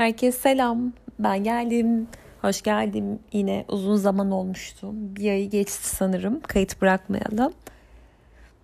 [0.00, 0.92] Herkese selam.
[1.18, 2.08] Ben geldim.
[2.42, 3.18] Hoş geldim.
[3.32, 4.90] Yine uzun zaman olmuştu.
[4.92, 6.40] Bir ayı geçti sanırım.
[6.40, 7.52] Kayıt bırakmayalım.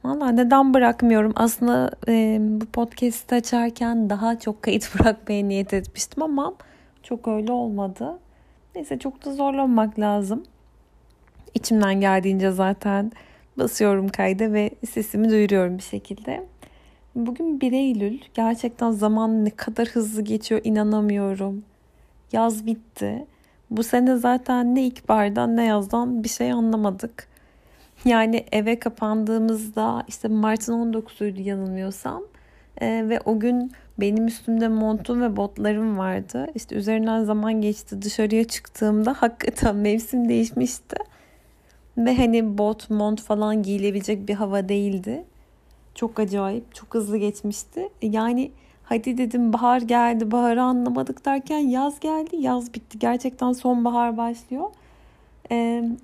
[0.05, 1.33] Valla neden bırakmıyorum?
[1.37, 6.55] Aslında e, bu podcast'i açarken daha çok kayıt bırakmaya niyet etmiştim ama
[7.03, 8.19] çok öyle olmadı.
[8.75, 10.43] Neyse çok da zorlanmak lazım.
[11.55, 13.13] İçimden geldiğince zaten
[13.59, 16.47] basıyorum kayda ve sesimi duyuruyorum bir şekilde.
[17.17, 18.19] Bugün 1 Eylül.
[18.35, 21.65] Gerçekten zaman ne kadar hızlı geçiyor inanamıyorum.
[22.33, 23.27] Yaz bitti.
[23.71, 27.29] Bu sene zaten ne ilkbahardan ne yazdan bir şey anlamadık.
[28.05, 32.23] Yani eve kapandığımızda işte Mart'ın 19'uydu yanılmıyorsam.
[32.81, 36.47] Ee, ve o gün benim üstümde montum ve botlarım vardı.
[36.55, 38.03] İşte üzerinden zaman geçti.
[38.03, 40.97] Dışarıya çıktığımda hakikaten mevsim değişmişti.
[41.99, 45.25] Ve hani bot, mont falan giyilebilecek bir hava değildi.
[45.97, 47.89] Çok acayip, çok hızlı geçmişti.
[48.03, 48.51] Yani
[48.85, 52.99] hadi dedim bahar geldi, baharı anlamadık derken yaz geldi, yaz bitti.
[52.99, 54.71] Gerçekten sonbahar başlıyor.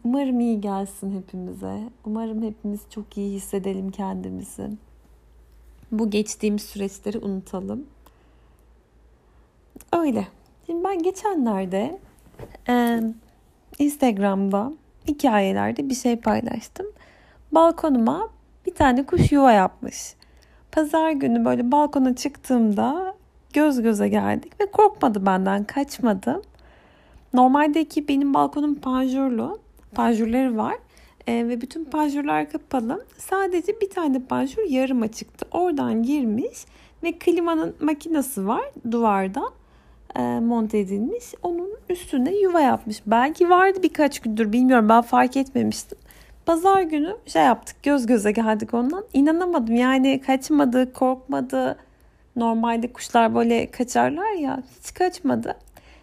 [0.04, 1.78] Umarım iyi gelsin hepimize.
[2.04, 4.70] Umarım hepimiz çok iyi hissedelim kendimizi.
[5.92, 7.86] Bu geçtiğimiz süreçleri unutalım.
[9.92, 10.28] Öyle.
[10.66, 12.00] Şimdi ben geçenlerde
[12.68, 13.00] e,
[13.78, 14.72] Instagram'da
[15.08, 16.86] hikayelerde bir şey paylaştım.
[17.52, 18.28] Balkonuma
[18.72, 20.14] bir tane kuş yuva yapmış.
[20.72, 23.14] Pazar günü böyle balkona çıktığımda
[23.52, 26.42] göz göze geldik ve korkmadı benden, kaçmadı.
[27.34, 29.58] Normaldeki benim balkonum panjurlu.
[29.94, 30.74] Panjurları var.
[31.26, 33.04] E, ve bütün panjurlar kapalı.
[33.18, 35.46] Sadece bir tane panjur yarım açıktı.
[35.50, 36.64] Oradan girmiş
[37.02, 39.42] ve klimanın makinesi var duvarda
[40.16, 41.24] e, monte edilmiş.
[41.42, 43.02] Onun üstünde yuva yapmış.
[43.06, 45.98] Belki vardı birkaç gündür bilmiyorum ben fark etmemiştim.
[46.46, 49.04] Pazar günü şey yaptık göz göze geldik ondan.
[49.12, 51.76] İnanamadım yani kaçmadı, korkmadı.
[52.36, 55.56] Normalde kuşlar böyle kaçarlar ya hiç kaçmadı.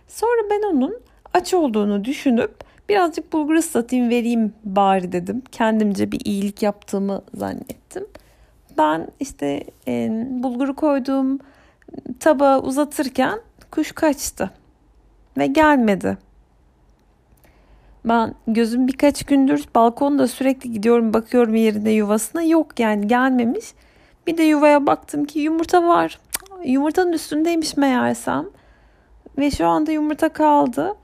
[0.08, 1.02] Sonra ben onun
[1.34, 2.52] aç olduğunu düşünüp
[2.90, 5.44] birazcık bulgur ıslatayım vereyim bari dedim.
[5.52, 8.08] Kendimce bir iyilik yaptığımı zannettim.
[8.78, 11.40] Ben işte e, bulguru koyduğum
[12.20, 13.40] tabağı uzatırken
[13.72, 14.52] kuş kaçtı
[15.38, 16.18] ve gelmedi.
[18.10, 23.66] Ben gözüm birkaç gündür balkonda sürekli gidiyorum bakıyorum yerine yuvasına yok yani gelmemiş.
[24.28, 26.20] Bir de yuvaya baktım ki yumurta var.
[26.66, 28.46] Yumurtanın üstündeymiş meğersem.
[29.38, 30.96] Ve şu anda yumurta kaldı.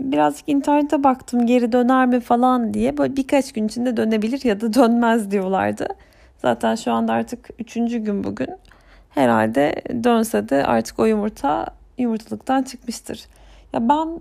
[0.00, 2.98] Birazcık internete baktım geri döner mi falan diye.
[2.98, 5.88] Böyle birkaç gün içinde dönebilir ya da dönmez diyorlardı.
[6.38, 8.50] Zaten şu anda artık üçüncü gün bugün.
[9.10, 11.66] Herhalde dönse de artık o yumurta
[11.98, 13.26] yumurtalıktan çıkmıştır.
[13.72, 14.20] Ya ben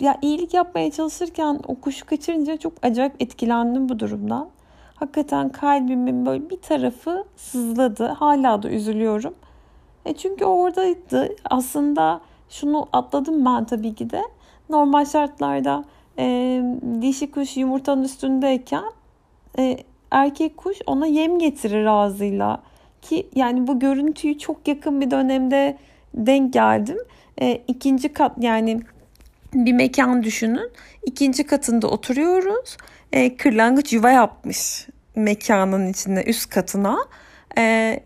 [0.00, 4.48] ya iyilik yapmaya çalışırken o kuşu kaçırınca çok acayip etkilendim bu durumdan.
[4.94, 8.06] Hakikaten kalbimin böyle bir tarafı sızladı.
[8.06, 9.34] Hala da üzülüyorum.
[10.04, 11.28] E çünkü oradaydı.
[11.50, 14.22] Aslında şunu atladım ben tabii ki de.
[14.68, 15.84] Normal şartlarda
[16.18, 16.62] e,
[17.02, 18.84] dişi kuş yumurtanın üstündeyken
[19.58, 19.76] e,
[20.10, 22.62] erkek kuş ona yem getirir ağzıyla.
[23.02, 25.78] Ki yani bu görüntüyü çok yakın bir dönemde
[26.14, 26.98] denk geldim.
[27.40, 28.80] E, ikinci kat yani
[29.54, 30.70] bir mekan düşünün.
[31.06, 32.76] İkinci katında oturuyoruz.
[33.12, 36.98] E, kırlangıç yuva yapmış mekanın içinde üst katına.
[37.58, 38.00] E,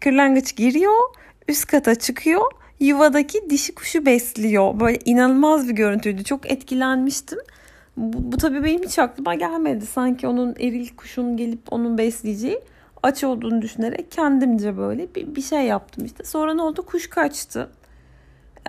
[0.00, 1.00] kırlangıç giriyor,
[1.48, 2.42] üst kata çıkıyor.
[2.80, 4.80] Yuvadaki dişi kuşu besliyor.
[4.80, 6.24] Böyle inanılmaz bir görüntüydü.
[6.24, 7.38] Çok etkilenmiştim.
[7.96, 9.86] Bu, bu tabii benim hiç aklıma gelmedi.
[9.86, 12.60] Sanki onun eril kuşun gelip onun besleyeceği
[13.02, 16.24] aç olduğunu düşünerek kendimce böyle bir, bir şey yaptım işte.
[16.24, 16.82] Sonra ne oldu?
[16.86, 17.70] Kuş kaçtı.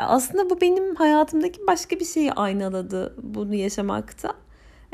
[0.08, 4.34] Aslında bu benim hayatımdaki başka bir şeyi aynaladı bunu yaşamakta.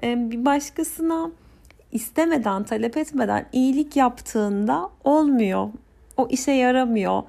[0.03, 1.31] Bir başkasına
[1.91, 5.69] istemeden, talep etmeden iyilik yaptığında olmuyor.
[6.17, 7.23] O işe yaramıyor.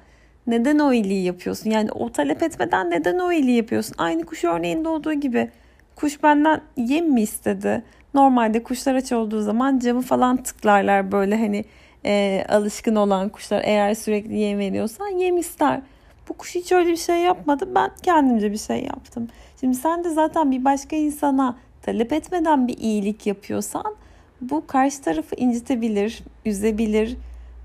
[0.47, 1.71] Neden o iyiliği yapıyorsun?
[1.71, 3.95] Yani o talep etmeden neden o iyiliği yapıyorsun?
[3.99, 5.51] Aynı kuş örneğinde olduğu gibi.
[5.97, 7.85] Kuş benden yem mi istedi?
[8.15, 11.65] Normalde kuşlar aç olduğu zaman camı falan tıklarlar böyle hani
[12.07, 13.63] e, alışkın olan kuşlar.
[13.65, 15.81] Eğer sürekli yem veriyorsan yem ister.
[16.29, 17.69] Bu kuş hiç öyle bir şey yapmadı.
[17.75, 19.29] Ben kendimce bir şey yaptım.
[19.61, 23.97] Şimdi sen de zaten bir başka insana talep etmeden bir iyilik yapıyorsan
[24.41, 27.17] bu karşı tarafı incitebilir, üzebilir.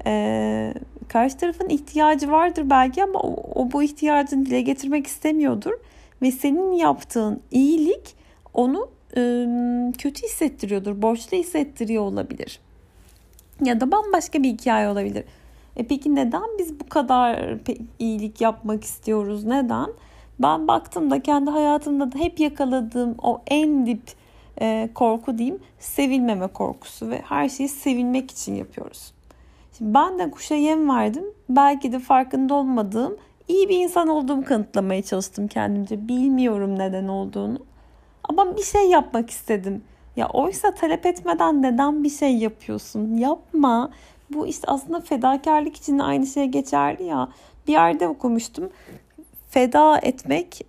[0.05, 0.73] Ee,
[1.07, 5.73] karşı tarafın ihtiyacı vardır belki ama o, o bu ihtiyacını dile getirmek istemiyordur.
[6.21, 8.15] Ve senin yaptığın iyilik
[8.53, 9.21] onu e,
[9.97, 12.59] kötü hissettiriyordur, borçlu hissettiriyor olabilir.
[13.63, 15.23] Ya da bambaşka bir hikaye olabilir.
[15.77, 17.57] E peki neden biz bu kadar
[17.99, 19.43] iyilik yapmak istiyoruz?
[19.43, 19.87] Neden?
[20.39, 24.03] Ben baktım da kendi hayatımda da hep yakaladığım o en dip
[24.61, 29.13] e, korku diyeyim sevilmeme korkusu ve her şeyi sevilmek için yapıyoruz.
[29.77, 31.25] Şimdi ben de kuşa yem verdim.
[31.49, 33.17] Belki de farkında olmadığım
[33.47, 36.07] iyi bir insan olduğumu kanıtlamaya çalıştım kendimce.
[36.07, 37.59] Bilmiyorum neden olduğunu.
[38.23, 39.83] Ama bir şey yapmak istedim.
[40.15, 43.17] Ya oysa talep etmeden neden bir şey yapıyorsun?
[43.17, 43.91] Yapma.
[44.33, 47.29] Bu işte aslında fedakarlık için aynı şey geçerli ya.
[47.67, 48.69] Bir yerde okumuştum.
[49.49, 50.61] Feda etmek,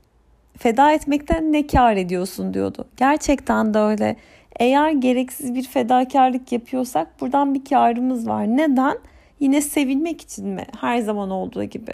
[0.59, 2.85] feda etmekten ne kar ediyorsun diyordu.
[2.97, 4.17] Gerçekten de öyle.
[4.61, 8.47] Eğer gereksiz bir fedakarlık yapıyorsak buradan bir karımız var.
[8.47, 8.99] Neden?
[9.41, 10.67] Yine sevilmek için mi?
[10.81, 11.93] Her zaman olduğu gibi.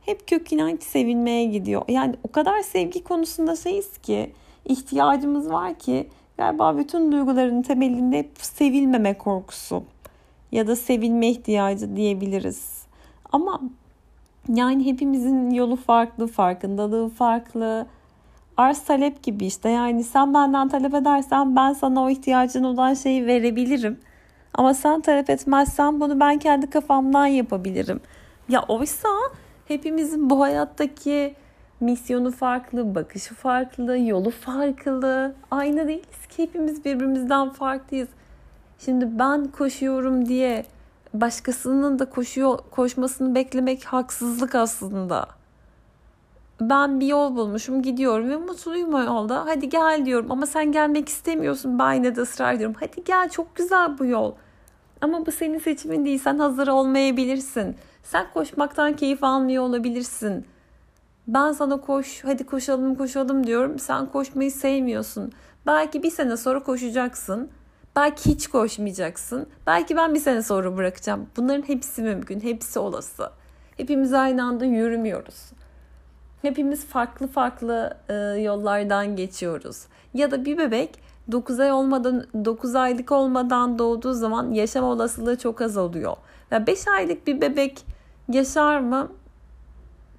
[0.00, 1.82] Hep kök inanç sevilmeye gidiyor.
[1.88, 4.32] Yani o kadar sevgi konusunda şeyiz ki,
[4.64, 6.08] ihtiyacımız var ki
[6.38, 9.84] galiba bütün duyguların temelinde sevilmeme korkusu
[10.54, 12.86] ya da sevilme ihtiyacı diyebiliriz.
[13.32, 13.60] Ama
[14.48, 17.86] yani hepimizin yolu farklı, farkındalığı farklı.
[18.56, 23.26] Arz talep gibi işte yani sen benden talep edersen ben sana o ihtiyacın olan şeyi
[23.26, 24.00] verebilirim.
[24.54, 28.00] Ama sen talep etmezsen bunu ben kendi kafamdan yapabilirim.
[28.48, 29.08] Ya oysa
[29.68, 31.34] hepimizin bu hayattaki
[31.80, 35.34] misyonu farklı, bakışı farklı, yolu farklı.
[35.50, 38.08] Aynı değiliz ki hepimiz birbirimizden farklıyız.
[38.78, 40.64] Şimdi ben koşuyorum diye
[41.14, 45.26] başkasının da koşuyor koşmasını beklemek haksızlık aslında.
[46.60, 49.46] Ben bir yol bulmuşum gidiyorum ve mutluyum o yolda.
[49.46, 51.78] Hadi gel diyorum ama sen gelmek istemiyorsun.
[51.78, 52.76] Ben yine de ısrar ediyorum.
[52.80, 54.32] Hadi gel çok güzel bu yol.
[55.00, 56.18] Ama bu senin seçimin değil.
[56.18, 57.76] Sen hazır olmayabilirsin.
[58.04, 60.46] Sen koşmaktan keyif almıyor olabilirsin.
[61.28, 63.78] Ben sana koş, hadi koşalım koşalım diyorum.
[63.78, 65.32] Sen koşmayı sevmiyorsun.
[65.66, 67.50] Belki bir sene sonra koşacaksın.
[67.96, 69.46] Belki hiç koşmayacaksın.
[69.66, 71.26] Belki ben bir sene sonra bırakacağım.
[71.36, 72.40] Bunların hepsi mümkün.
[72.40, 73.30] Hepsi olası.
[73.76, 75.52] Hepimiz aynı anda yürümüyoruz.
[76.42, 79.82] Hepimiz farklı farklı e, yollardan geçiyoruz.
[80.14, 80.90] Ya da bir bebek
[81.32, 86.16] 9 ay olmadan 9 aylık olmadan doğduğu zaman yaşam olasılığı çok az oluyor.
[86.50, 87.84] Ya 5 aylık bir bebek
[88.28, 89.08] yaşar mı?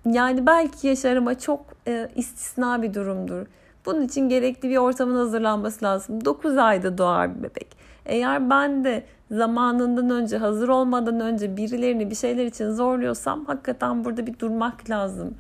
[0.05, 3.45] Yani belki yaşar ama çok e, istisna bir durumdur.
[3.85, 6.25] Bunun için gerekli bir ortamın hazırlanması lazım.
[6.25, 7.77] 9 ayda doğar bir bebek.
[8.05, 14.27] Eğer ben de zamanından önce, hazır olmadan önce birilerini bir şeyler için zorluyorsam hakikaten burada
[14.27, 15.35] bir durmak lazım.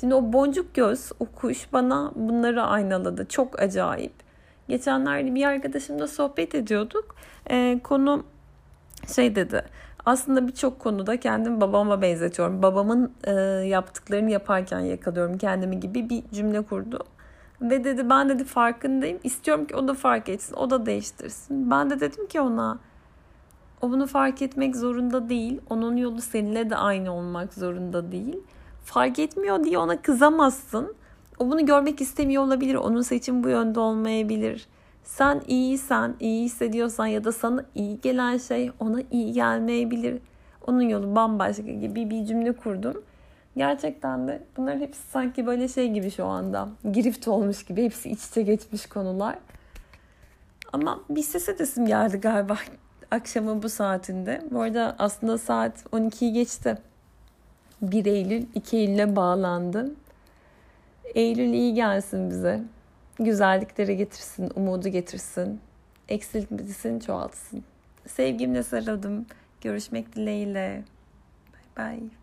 [0.00, 3.26] Şimdi o boncuk göz, o kuş bana bunları aynaladı.
[3.28, 4.12] Çok acayip.
[4.68, 7.16] Geçenlerde bir arkadaşımla sohbet ediyorduk.
[7.50, 8.24] Ee, konu
[9.14, 9.64] şey dedi.
[10.06, 12.62] Aslında birçok konuda kendimi babama benzetiyorum.
[12.62, 13.32] Babamın e,
[13.66, 16.98] yaptıklarını yaparken yakalıyorum kendimi gibi bir cümle kurdu.
[17.62, 19.18] Ve dedi ben dedi farkındayım.
[19.24, 20.54] İstiyorum ki o da fark etsin.
[20.54, 21.70] O da değiştirsin.
[21.70, 22.78] Ben de dedim ki ona
[23.82, 25.60] o bunu fark etmek zorunda değil.
[25.70, 28.36] Onun yolu seninle de aynı olmak zorunda değil.
[28.84, 30.94] Fark etmiyor diye ona kızamazsın.
[31.38, 32.74] O bunu görmek istemiyor olabilir.
[32.74, 34.66] Onun seçim bu yönde olmayabilir.
[35.04, 40.18] Sen iyiysen, iyi hissediyorsan ya da sana iyi gelen şey ona iyi gelmeyebilir.
[40.66, 43.02] Onun yolu bambaşka gibi bir cümle kurdum.
[43.56, 46.68] Gerçekten de bunların hepsi sanki böyle şey gibi şu anda.
[46.92, 47.84] Girift olmuş gibi.
[47.84, 49.38] Hepsi iç içe geçmiş konular.
[50.72, 52.56] Ama bir ses edesim geldi galiba
[53.10, 54.42] akşamın bu saatinde.
[54.50, 56.78] Bu arada aslında saat 12'yi geçti.
[57.82, 59.90] 1 Eylül 2 Eylül'e bağlandı.
[61.14, 62.60] Eylül iyi gelsin bize.
[63.18, 65.60] Güzellikleri getirsin, umudu getirsin.
[66.08, 67.64] Eksiltmesin, çoğaltsın.
[68.06, 69.26] Sevgimle sarıldım.
[69.60, 70.84] Görüşmek dileğiyle.
[71.76, 72.21] Bye bye.